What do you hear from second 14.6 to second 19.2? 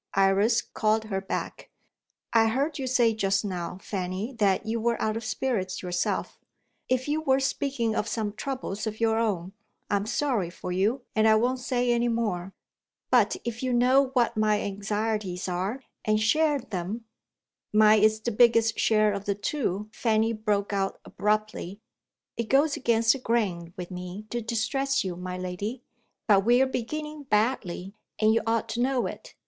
anxieties are, and share them" "Mine is the biggest share